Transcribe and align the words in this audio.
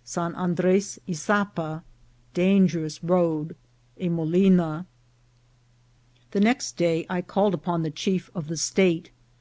—San 0.14 0.32
Andres 0.36 1.00
Isapa.— 1.08 1.82
Dangerous 2.42 3.02
Road.— 3.02 3.56
A 3.98 4.08
Molina. 4.08 4.86
THE 6.30 6.38
next 6.38 6.76
day 6.76 7.04
I 7.10 7.20
called 7.20 7.52
upon 7.52 7.82
the 7.82 7.90
chief 7.90 8.30
of 8.32 8.46
the 8.46 8.56
state. 8.56 9.10